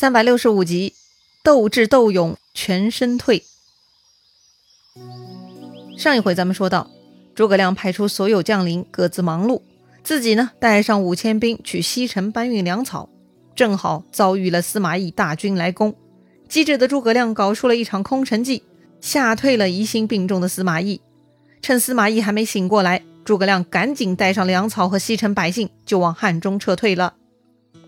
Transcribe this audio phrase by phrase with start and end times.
[0.00, 0.94] 三百六十五集，
[1.42, 3.44] 斗智斗勇，全身退。
[5.98, 6.90] 上一回咱们说到，
[7.34, 9.60] 诸葛亮派出所有将领各自忙碌，
[10.02, 13.10] 自己呢带上五千兵去西城搬运粮草，
[13.54, 15.94] 正好遭遇了司马懿大军来攻。
[16.48, 18.62] 机智的诸葛亮搞出了一场空城计，
[19.02, 21.02] 吓退了疑心病重的司马懿。
[21.60, 27.12] 趁司马懿还没醒过来，诸葛亮赶紧带上粮草和西城百姓，就往汉中撤退了。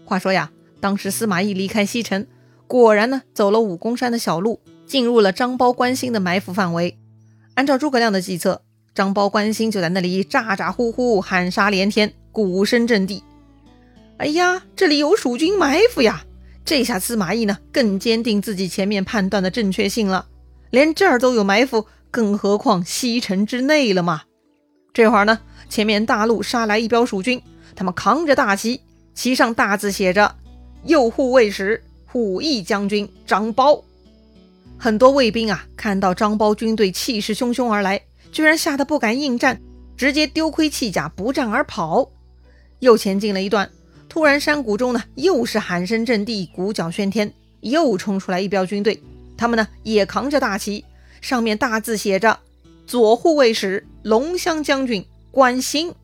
[0.04, 0.50] 话说呀。
[0.82, 2.26] 当时司马懿离开西城，
[2.66, 6.98] 果然呢走了武功山的小路，进入了张苞、关兴的埋伏范围。
[7.54, 13.22] 按照诸葛亮的计策，张苞、关兴就在那里咋咋呼呼，喊杀连天，鼓声震地。
[14.16, 16.24] 哎呀，这里有蜀军埋伏呀！
[16.64, 20.26] 这下司马懿呢更坚定自己前面判断的正确性了。
[20.70, 24.22] 连这儿都有埋伏，更何况西城之内了嘛？
[24.92, 27.40] 这会儿呢，前面大路杀来一彪蜀军，
[27.76, 28.80] 他们扛着大旗，
[29.14, 30.34] 旗上大字写着。
[30.84, 33.82] 右护卫使虎翼将军张苞，
[34.76, 38.00] 很多卫兵啊，看到张苞军队气势汹汹而来，
[38.32, 39.60] 居然吓得不敢应战，
[39.96, 42.10] 直接丢盔弃甲，不战而跑。
[42.80, 43.70] 又前进了一段，
[44.08, 49.00] 突然山谷中呢，又是喊声震地，鼓角喧天，又冲出来一彪军队，
[49.36, 50.84] 他们呢也扛着大旗，
[51.20, 52.40] 上面大字写着
[52.86, 55.94] “左护卫使龙骧将军关兴”。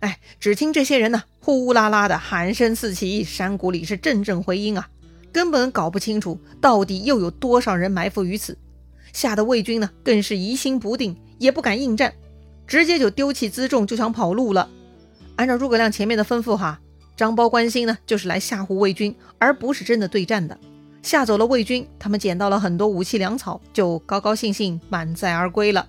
[0.00, 4.88] 哎，只听这些人呢，呼啦啦的喊声四起，山谷里是阵阵回音啊，
[5.30, 8.56] 根本搞不清楚到底又有多少人埋伏于此，
[9.12, 12.14] 吓得魏军呢更是疑心不定，也不敢应战，
[12.66, 14.70] 直接就丢弃辎重就想跑路了。
[15.36, 16.80] 按照诸葛亮前面的吩咐哈，
[17.14, 20.58] 张苞、关兴呢就是来吓唬魏军，而不是真的对战的，
[21.02, 25.86] 吓走了魏军，他们捡到了很多武器粮草，就高高兴兴满载而归了。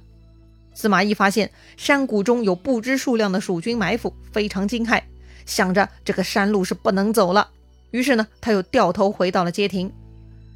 [0.73, 5.01] 司马懿发现山谷中有不知数量的蜀军埋伏，非常惊骇，
[5.45, 7.49] 想着这个山路是不能走了。
[7.91, 9.91] 于是呢，他又掉头回到了街亭。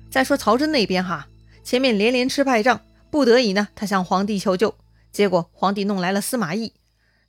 [0.10, 1.28] 再说曹真那边哈，
[1.64, 2.80] 前面连连吃败仗，
[3.12, 4.74] 不得已呢，他向皇帝求救，
[5.12, 6.72] 结果皇帝弄来了司马懿。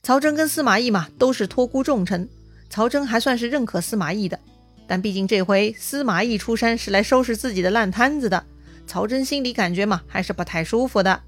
[0.03, 2.29] 曹真跟司马懿嘛，都是托孤重臣，
[2.71, 4.39] 曹真还算是认可司马懿的。
[4.87, 8.45] 但毕竟这回司马懿出山是来收拾自己的烂摊子的，
[8.87, 11.21] 曹真心里感觉嘛，还是不太舒服的。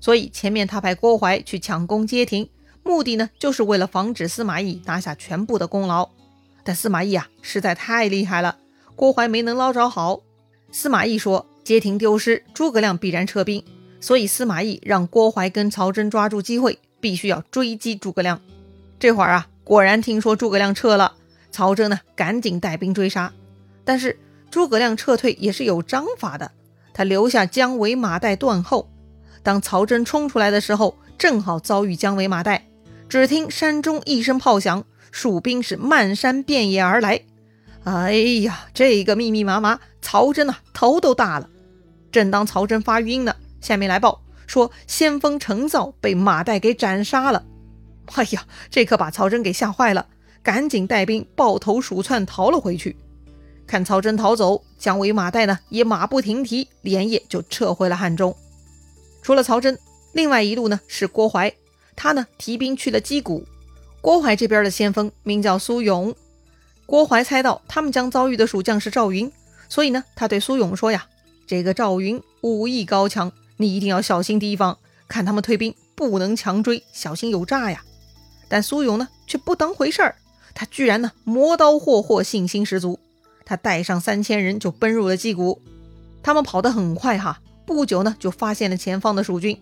[0.00, 2.48] 所以前面他派郭淮去抢攻街亭，
[2.82, 6.08] 目的呢就是为了防止司马懿拿下全部的功劳。
[6.64, 8.58] 但司马懿啊实在太厉害了，
[8.94, 10.20] 郭淮没能捞着好。
[10.70, 13.64] 司马懿说街亭丢失，诸葛亮必然撤兵，
[14.00, 18.40] 所以司马懿让郭淮跟曹真抓住机会，必须要追击诸葛亮。
[18.98, 21.14] 这会儿啊，果然听说诸葛亮撤了，
[21.50, 23.32] 曹真呢赶紧带兵追杀。
[23.84, 24.18] 但是
[24.50, 26.52] 诸葛亮撤退也是有章法的，
[26.92, 28.90] 他留下姜维、马岱断后。
[29.48, 32.60] 当曹真冲出来的时候，正好遭遇姜维、马岱。
[33.08, 37.22] 只听山中一声炮响，蜀兵是漫山遍野而来。
[37.84, 41.48] 哎呀，这个密密麻麻，曹真呐头都大了。
[42.12, 47.42] 正当曹真发晕呢，下面来报说先锋陈造被马岱给斩杀了。
[48.16, 50.06] 哎呀，这可把曹真给吓坏了，
[50.42, 52.94] 赶紧带兵抱头鼠窜逃了回去。
[53.66, 58.36] 看曹真逃走，姜维、马岱呢也马不停蹄，连夜就撤回了汉中。
[59.28, 59.78] 除了曹真，
[60.14, 61.52] 另外一路呢是郭淮，
[61.94, 63.44] 他呢提兵去了击鼓。
[64.00, 66.16] 郭淮这边的先锋名叫苏勇。
[66.86, 69.30] 郭淮猜到他们将遭遇的蜀将是赵云，
[69.68, 71.06] 所以呢他对苏勇说呀
[71.46, 74.78] ：“这个赵云武艺高强，你一定要小心提防，
[75.08, 77.84] 看他们退兵不能强追，小心有诈呀。”
[78.48, 80.16] 但苏勇呢却不当回事儿，
[80.54, 82.98] 他居然呢磨刀霍霍，信心十足。
[83.44, 85.60] 他带上三千人就奔入了击鼓，
[86.22, 87.42] 他们跑得很快哈。
[87.68, 89.60] 不久呢，就发现了前方的蜀军，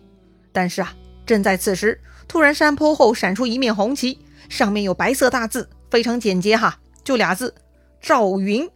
[0.53, 0.95] 但是啊，
[1.25, 7.53] 正在此时，突然山坡后闪出一面红旗，上面有白色大字，非常简洁哈，就俩字：
[8.01, 8.67] 赵云。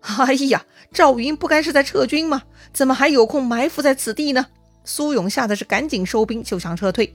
[0.00, 2.42] 哎呀，赵云不该是在撤军吗？
[2.72, 4.46] 怎么还有空埋伏在此地呢？
[4.84, 7.14] 苏勇吓得是赶紧收兵，就想撤退。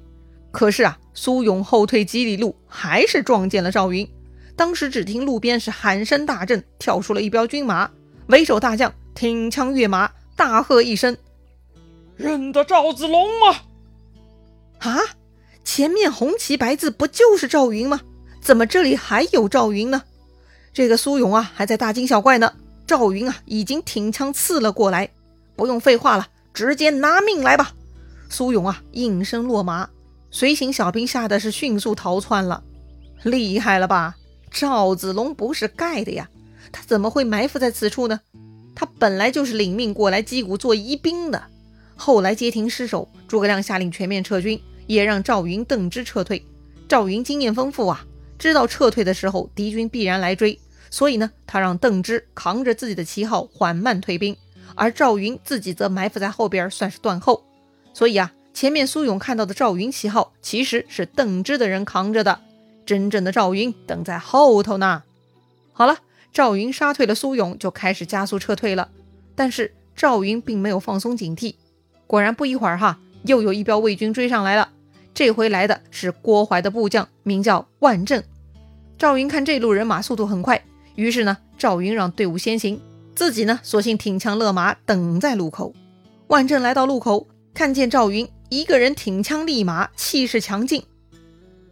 [0.52, 4.08] 可是啊，苏勇后退几里路，还是撞见了赵云。
[4.56, 7.90] 当时只听路边是喊声大震，跳出了一彪军马，
[8.28, 11.16] 为首大将挺枪跃马，大喝一声。
[12.20, 13.62] 认得赵子龙吗？
[14.80, 15.00] 啊，
[15.64, 18.02] 前面红旗白字不就是赵云吗？
[18.42, 20.04] 怎么这里还有赵云呢？
[20.74, 22.54] 这个苏勇啊，还在大惊小怪呢。
[22.86, 25.10] 赵云啊，已经挺枪刺了过来。
[25.56, 27.72] 不用废话了，直接拿命来吧！
[28.30, 29.90] 苏勇啊，应声落马，
[30.30, 32.62] 随行小兵吓得是迅速逃窜了。
[33.24, 34.18] 厉害了吧？
[34.52, 36.28] 赵子龙不是盖的呀，
[36.74, 38.20] 他怎么会埋伏在此处呢？
[38.76, 41.42] 他本来就是领命过来击鼓做疑兵的。
[42.00, 46.42] 后来街亭失守，诸葛亮下令全面撤军，也让赵云、邓芝撤退。
[46.88, 48.06] 赵云经验丰富啊，
[48.38, 50.58] 知道撤退的时候敌军必然来追，
[50.90, 54.38] 所以呢，他让邓芝扛着自己的旗号缓慢退兵，
[54.76, 57.44] 而赵云自己则埋伏在后边，算是断后。
[57.94, 62.40] 所以啊，前面苏勇看到的赵云旗号，其实是邓芝的人扛着的，
[62.86, 65.04] 真正的赵云等在后头呢。
[65.74, 65.98] 好了，
[66.32, 68.90] 赵云杀退了苏勇，就开始加速撤退了。
[69.36, 71.56] 但是赵云并没有放松警惕，
[72.10, 74.70] 果然不一会儿哈，又有一彪魏军追上来了。
[75.14, 78.24] 这回来的是郭淮的部将，名叫万正。
[78.98, 80.60] 赵云看这路人马速度很快，
[80.96, 82.82] 于是呢，赵云让队伍先行，
[83.14, 85.72] 自己呢，索性挺枪勒马，等在路口。
[86.30, 90.84] 万正来到路口，看见赵云一个人挺枪立马，气势强劲。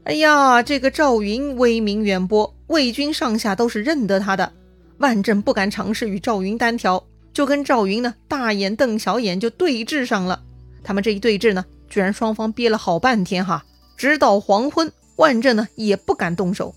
[0.03, 4.53] 哎呀，这个赵云威名远播，魏军上下都是认得他的。
[4.99, 7.03] 万正不敢尝试与赵云单挑，
[7.37, 10.41] 就跟赵云呢大眼瞪小眼，就对峙上了。
[10.83, 11.63] 他们这一对峙呢。
[11.87, 13.63] 居然双方憋了好半天哈，
[13.95, 16.73] 直到黄昏，万正呢也不敢动手。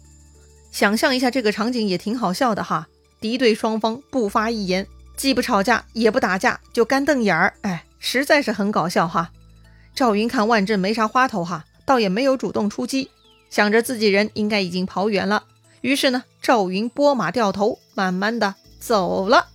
[0.71, 2.89] 想象一下这个场景也挺好笑的哈，
[3.21, 4.87] 敌对双方不发一言，
[5.17, 9.33] 既不吵架也不打架，就干瞪眼儿，哎，实在是很搞笑哈。
[9.95, 13.11] 赵云看万正没啥花头哈，倒也没有主动出击，
[13.49, 15.45] 想着自己人应该已经跑远了，
[15.81, 19.49] 于是呢，赵云拨马掉头，慢慢的走了。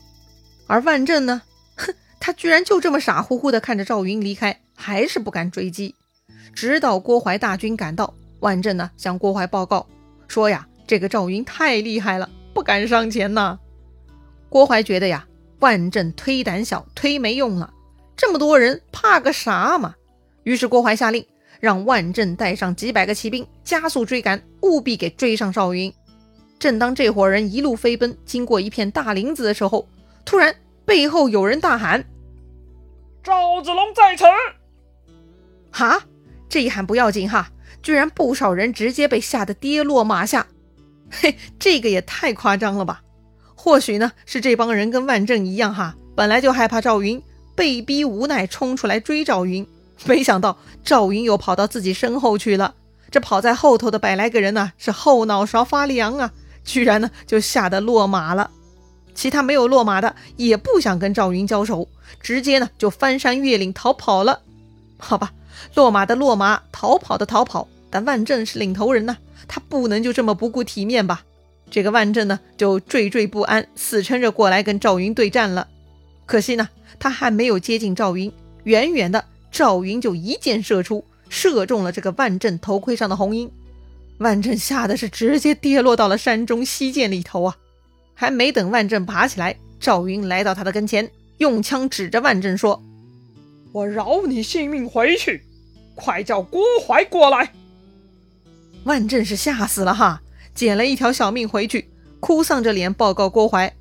[0.68, 1.42] 而万正呢，
[1.76, 4.60] 哼，他居然就这么傻乎乎的看着赵云离开。
[4.78, 5.96] 还是不敢追击，
[6.54, 9.88] 直到郭淮大军赶到，万正呢向郭淮报告
[10.28, 13.58] 说呀，这个赵云太厉害了，不敢上前呐。
[14.50, 15.26] 郭淮觉得呀，
[15.60, 17.74] 万正忒胆小，忒没用了，
[18.18, 19.96] 这么多人怕个啥嘛？
[20.44, 21.26] 于是郭淮下令，
[21.62, 25.92] 让万正带上几百个骑兵加速追赶，务必给追上赵云。
[26.60, 29.88] 正当这伙人一路飞奔，经过一片大林子的时候，
[30.26, 32.04] 突然背后有人大喊
[33.24, 34.26] ：“赵子龙在此！”
[35.72, 36.02] 哈，
[36.50, 37.50] 这一喊不要紧哈，
[37.84, 40.48] 居然不少人直接被吓得跌落马下。
[41.12, 43.02] 嘿，这个也太夸张了吧？
[43.54, 47.22] 或许呢是这帮人跟万正一样哈，本来就害怕赵云，
[47.56, 49.68] 被逼无奈冲出来追赵云，
[50.06, 52.74] 没想到赵云又跑到自己身后去了。
[53.12, 56.32] 这跑在后头的百来个人呢，是后脑勺发凉啊，
[56.64, 58.52] 居然呢就吓得落马了。
[59.16, 61.88] 其他没有落马的也不想跟赵云交手，
[62.20, 64.42] 直接呢就翻山越岭逃跑了。
[64.98, 65.32] 好吧。
[65.74, 69.16] 落马的落马，逃跑的逃跑，但万正是领头人呐，
[69.48, 71.24] 他不能就这么不顾体面吧？
[71.72, 75.68] 这个万正呢，就惴惴不安，死撑着过来跟赵云对战了。
[76.26, 76.70] 可惜呢，
[77.00, 78.32] 他还没有接近赵云，
[78.66, 83.50] 远远的赵云就一箭射出，射中了这个万正头盔上的红缨。
[84.20, 87.58] 万正吓得是直接跌落到了山中溪涧里头啊！
[88.16, 92.82] 还没等万振爬起来，赵云来到他的跟前，用枪指着万振说。
[93.72, 95.44] 我饶你性命回去，
[95.94, 97.52] 快叫郭淮过来！
[98.86, 100.22] 万振是吓死了哈，
[100.54, 101.90] 捡了一条小命回去，
[102.22, 103.74] 哭丧着脸报告郭淮。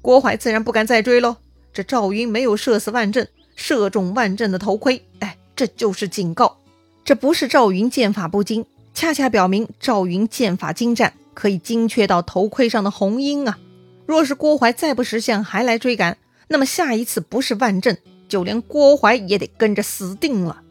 [0.00, 1.36] 郭淮自然不敢再追喽。
[1.72, 6.56] 这赵云没有射死万振，射中万振的头盔，哎，这就是警告。
[7.04, 8.64] 这不是赵云剑法不精，
[8.94, 13.58] 恰恰表明赵云剑法精湛，可以精确到头盔上的红缨啊。
[14.06, 16.16] 若是郭淮再不识相还来追赶，
[16.48, 17.96] 那么下一次不是万正。
[18.28, 20.62] 就连郭淮也得跟着死定了。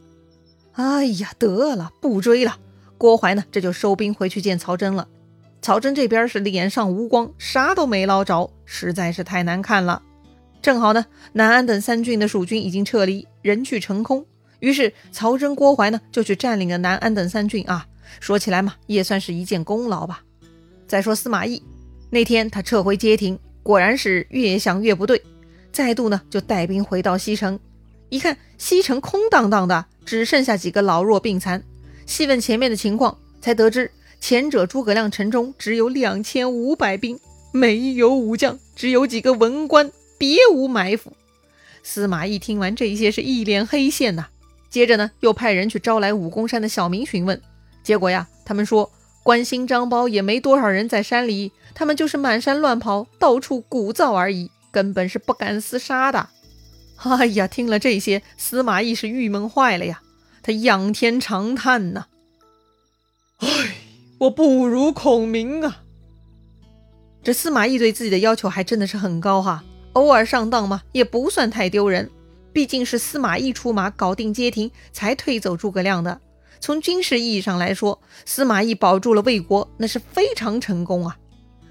[0.73, 2.57] 哎呀，得了，不追了。
[2.97, 5.07] 郭淮呢，这就收兵回去见曹真了。
[5.61, 10.01] 曹真这边是脸上无光，啥都没捞着，实在是太难看了。
[10.61, 14.25] 正好呢，南安等三郡的蜀军已经撤离，人去城空。
[14.59, 17.87] 于是曹真、郭淮呢，就去占领了南安等三郡啊。
[18.19, 20.23] 说起来嘛，也算是一件功劳吧。
[20.87, 21.63] 再说司马懿，
[22.15, 25.21] 那天他撤回街亭，果然是越想越不对。
[25.73, 27.59] 再度呢，就带兵回到西城，
[28.07, 31.61] 一看西城空荡荡的，只剩下几个老弱病残。
[32.05, 33.91] 细问前面的情况，才得知
[34.21, 37.19] 前者诸葛亮城中只有两千五百兵，
[37.51, 41.11] 没有武将，只有几个文官，别无埋伏。
[41.83, 44.27] 司马懿听完这些，是一脸黑线呐。
[44.69, 47.41] 接着呢，又派人去招来武功山的小民询问，
[47.83, 48.89] 结果呀，他们说
[49.25, 54.51] 关兴、张苞也没多少人在山里，他们就是满山乱跑，到处鼓噪而已。
[54.69, 56.29] 根本是不敢厮杀的。
[56.97, 60.03] 哎呀，听了这些，司马懿是郁闷坏了呀。
[60.43, 62.05] 他仰天长叹呐
[63.41, 63.47] ：“哎，
[64.19, 65.81] 我不如孔明啊！”
[67.23, 69.63] 这司马懿对自己的要求还真的是很高哈。
[69.93, 72.11] 偶尔上当嘛，也不算太丢人。
[72.53, 76.21] 毕竟是司马懿出马搞定街亭，才退走诸葛亮的。
[76.65, 81.15] 从军事意义上来说，司马懿保住了魏国，那是非常成功啊。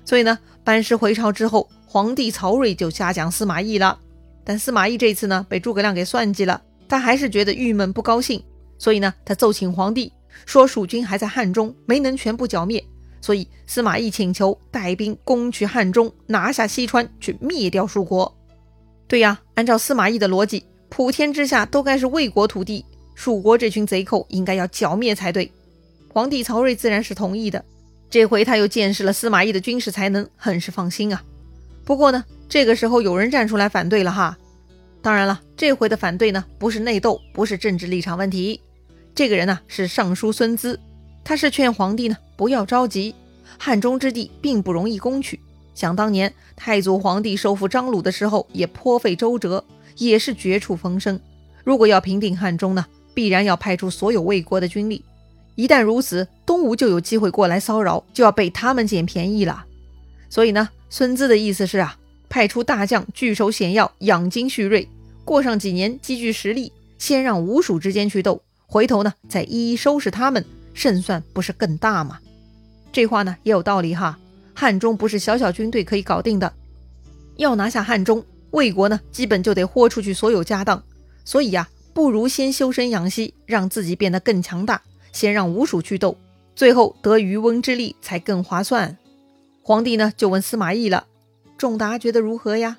[0.04, 1.68] 所以呢，班师回朝之后。
[1.84, 3.98] 皇帝曹睿就嘉奖司马懿了，
[4.44, 8.40] 但司马懿这次呢被诸葛亮给算计了，他还是觉得郁闷不高兴，
[8.78, 10.12] 所以呢他奏请皇帝
[10.46, 12.84] 说蜀军还在汉中，没能全部剿灭，
[13.20, 18.32] 所以司马懿请求带兵攻取汉中，拿下西川，去灭掉蜀国。
[19.08, 22.84] 对呀，按照司马懿的逻辑，普天之下都该是魏国土地，
[23.14, 25.50] 蜀国这群贼寇应该要剿灭才对。
[26.12, 27.64] 皇帝曹睿自然是同意的。
[28.11, 31.23] 这回他又见识了司马懿的军事才能，很是放心啊。
[31.85, 34.38] 不过呢，这个时候有人站出来反对了哈。
[35.02, 38.61] 当然了，这回的反对呢，不是内斗，不是政治立场问题。
[39.14, 40.78] 这个人呢，是尚书孙资，
[41.25, 43.14] 他是劝皇帝呢不要着急，
[43.59, 45.40] 汉中之地并不容易攻取。
[45.75, 49.64] 想当年太祖皇帝收复张鲁的时候，也颇费周折，
[49.97, 51.18] 也是绝处逢生。
[51.64, 55.02] 如果要平定汉中呢，必然要派出所有魏国的军力。
[55.54, 59.64] 一旦如此，东吴就有机会过来骚扰，就要被他们捡便宜了。
[60.28, 61.97] 所以呢，孙资的意思是啊。
[62.26, 64.88] 派出大将据守险要，养精蓄锐，
[65.25, 72.18] 过上几年积聚实力，先让吴蜀之间去斗，回头呢再一一收拾他们，胜算不是更大吗？
[72.92, 74.18] 这话呢也有道理哈。
[74.52, 76.52] 汉中不是小小军队可以搞定的，
[77.37, 80.83] 要拿下汉中，魏国呢基本就得豁出去所有家当，
[81.25, 84.82] 所以呀，不如先修身养息，让自己变得更强大，
[85.12, 86.16] 先让吴蜀去斗，
[86.56, 88.98] 最后得渔翁之利才更划算。
[89.62, 91.06] 皇帝呢就问司马懿了。
[91.56, 92.76] 仲达觉得如何呀？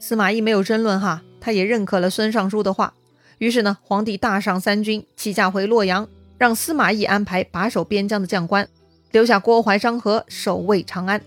[0.00, 2.92] 司马懿没有争论哈，他也认可了孙尚书的话。
[3.38, 8.68] 于是呢，皇帝大赏三军，起驾回洛阳，让司马懿安排把守边疆的将官，
[9.12, 11.22] 留下郭淮、张合守卫长安。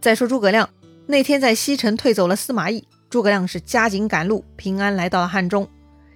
[0.00, 0.70] 再说诸葛亮，
[1.06, 5.68] 那天在西城退走了司马懿，诸葛亮是加紧赶路，平安来到了汉中。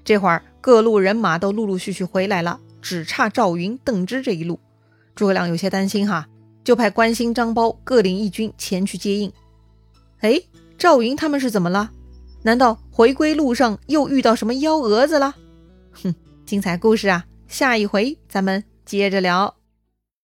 [0.06, 4.60] 这会儿各路人马都陆陆续续回来了，只差赵云、邓芝这一路。
[5.16, 6.28] 诸葛亮有些担心哈，
[6.62, 9.32] 就派关兴、张苞各领一军前去接应。
[10.20, 10.40] 哎，
[10.78, 11.90] 赵云他们是怎么了？
[12.42, 15.34] 难道回归路上又遇到什么幺蛾子了？
[16.04, 16.14] 哼，
[16.46, 19.56] 精彩故事啊，下一回咱们接着聊。